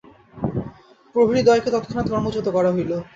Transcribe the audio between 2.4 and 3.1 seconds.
করা হইল।